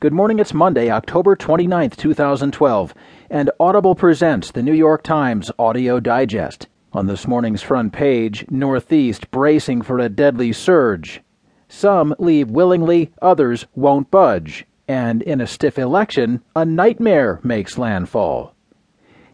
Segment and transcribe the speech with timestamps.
[0.00, 2.94] Good morning, it's Monday, October 29th, 2012,
[3.28, 6.68] and Audible presents the New York Times Audio Digest.
[6.94, 11.20] On this morning's front page, Northeast bracing for a deadly surge.
[11.68, 14.64] Some leave willingly, others won't budge.
[14.88, 18.54] And in a stiff election, a nightmare makes landfall.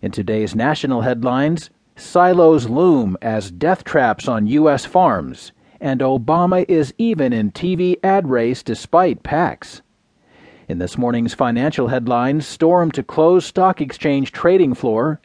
[0.02, 4.84] In today's national headlines, silos loom as death traps on U.S.
[4.84, 9.82] farms, and Obama is even in TV ad race despite PACs.
[10.68, 15.20] In this morning's financial headlines, storm to close stock exchange trading floor.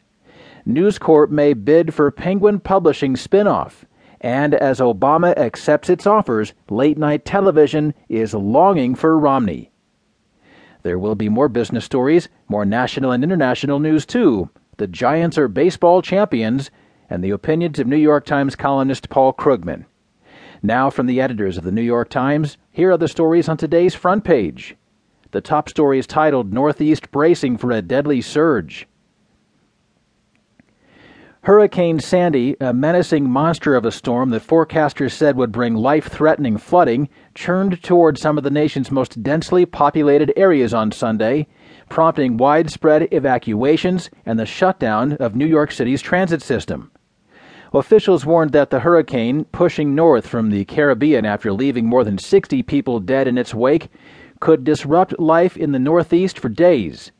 [0.64, 3.82] News Corp may bid for Penguin Publishing spinoff.
[4.20, 9.72] And as Obama accepts its offers, late night television is longing for Romney.
[10.84, 14.48] There will be more business stories, more national and international news too.
[14.76, 16.70] The Giants are baseball champions,
[17.10, 19.86] and the opinions of New York Times columnist Paul Krugman.
[20.62, 23.96] Now, from the editors of the New York Times, here are the stories on today's
[23.96, 24.76] front page.
[25.32, 28.86] The top story is titled Northeast Bracing for a Deadly Surge.
[31.44, 36.58] Hurricane Sandy, a menacing monster of a storm that forecasters said would bring life threatening
[36.58, 41.46] flooding, churned toward some of the nation's most densely populated areas on Sunday,
[41.88, 46.92] prompting widespread evacuations and the shutdown of New York City's transit system.
[47.72, 52.62] Officials warned that the hurricane, pushing north from the Caribbean after leaving more than 60
[52.64, 53.88] people dead in its wake,
[54.42, 57.12] could disrupt life in the Northeast for days.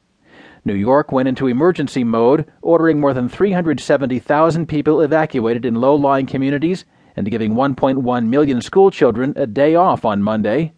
[0.65, 6.27] New York went into emergency mode, ordering more than 370,000 people evacuated in low lying
[6.27, 6.85] communities
[7.15, 10.73] and giving 1.1 million schoolchildren a day off on Monday.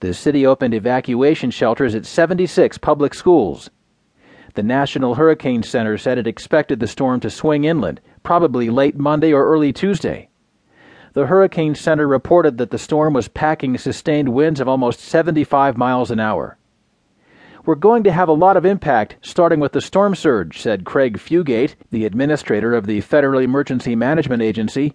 [0.00, 3.68] The city opened evacuation shelters at 76 public schools.
[4.54, 9.34] The National Hurricane Center said it expected the storm to swing inland, probably late Monday
[9.34, 10.29] or early Tuesday.
[11.12, 16.12] The Hurricane Center reported that the storm was packing sustained winds of almost 75 miles
[16.12, 16.56] an hour.
[17.66, 21.18] We're going to have a lot of impact, starting with the storm surge, said Craig
[21.18, 24.94] Fugate, the administrator of the Federal Emergency Management Agency.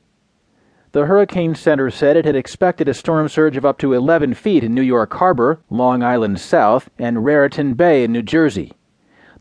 [0.94, 4.64] The Hurricane Center said it had expected a storm surge of up to 11 feet
[4.64, 8.72] in New York Harbor, Long Island Sound, and Raritan Bay in New Jersey.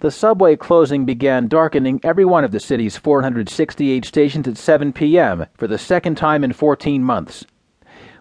[0.00, 5.46] The subway closing began darkening every one of the city's 468 stations at 7 p.m.
[5.54, 7.44] for the second time in 14 months.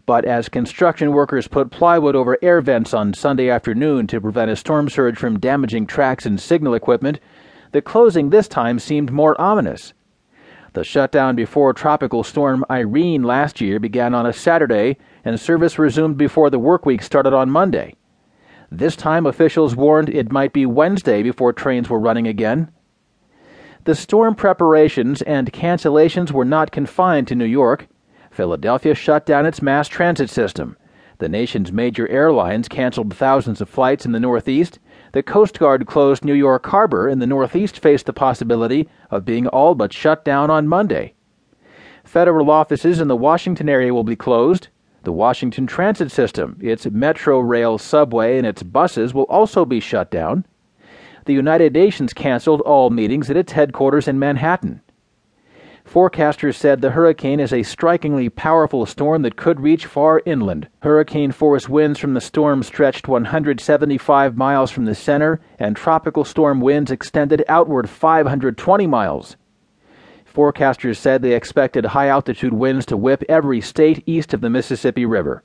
[0.06, 4.56] But as construction workers put plywood over air vents on Sunday afternoon to prevent a
[4.56, 7.20] storm surge from damaging tracks and signal equipment,
[7.72, 9.94] the closing this time seemed more ominous.
[10.74, 16.18] The shutdown before Tropical Storm Irene last year began on a Saturday, and service resumed
[16.18, 17.96] before the workweek started on Monday.
[18.76, 22.72] This time, officials warned it might be Wednesday before trains were running again.
[23.84, 27.88] The storm preparations and cancellations were not confined to New York.
[28.32, 30.76] Philadelphia shut down its mass transit system.
[31.20, 34.80] The nation's major airlines canceled thousands of flights in the Northeast.
[35.12, 39.46] The Coast Guard closed New York Harbor, and the Northeast faced the possibility of being
[39.46, 41.14] all but shut down on Monday.
[42.04, 44.70] Federal offices in the Washington area will be closed.
[45.04, 50.10] The Washington Transit System, its Metro Rail subway, and its buses will also be shut
[50.10, 50.46] down.
[51.26, 54.82] The United Nations canceled all meetings at its headquarters in Manhattan.
[55.86, 60.70] Forecasters said the hurricane is a strikingly powerful storm that could reach far inland.
[60.82, 66.62] Hurricane force winds from the storm stretched 175 miles from the center, and tropical storm
[66.62, 69.36] winds extended outward 520 miles.
[70.34, 75.06] Forecasters said they expected high altitude winds to whip every state east of the Mississippi
[75.06, 75.44] River.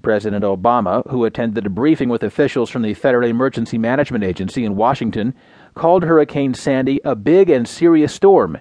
[0.00, 4.76] President Obama, who attended a briefing with officials from the Federal Emergency Management Agency in
[4.76, 5.34] Washington,
[5.74, 8.58] called Hurricane Sandy a big and serious storm.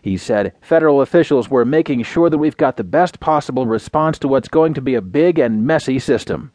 [0.00, 4.28] He said federal officials were making sure that we've got the best possible response to
[4.28, 6.52] what's going to be a big and messy system.